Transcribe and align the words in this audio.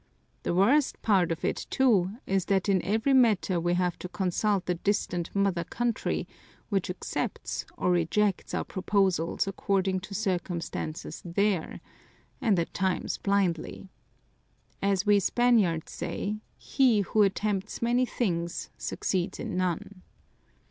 The 0.41 0.55
worst 0.55 0.99
part 1.03 1.31
of 1.31 1.45
it 1.45 1.67
too 1.69 2.13
is 2.25 2.45
that 2.45 2.67
in 2.67 2.83
every 2.83 3.13
matter 3.13 3.59
we 3.59 3.75
have 3.75 3.99
to 3.99 4.09
consult 4.09 4.65
the 4.65 4.73
distant 4.73 5.29
mother 5.35 5.63
country, 5.63 6.27
which 6.69 6.89
accepts 6.89 7.67
or 7.77 7.91
rejects 7.91 8.55
our 8.55 8.63
proposals 8.63 9.45
according 9.47 9.99
to 9.99 10.15
circumstances 10.15 11.21
there 11.23 11.81
and 12.41 12.57
at 12.57 12.73
times 12.73 13.19
blindly. 13.19 13.89
As 14.81 15.05
we 15.05 15.19
Spaniards 15.19 15.91
say, 15.91 16.37
'He 16.57 17.01
who 17.01 17.21
attempts 17.21 17.79
many 17.83 18.07
things 18.07 18.71
succeeds 18.79 19.39
in 19.39 19.55
none.' 19.55 20.01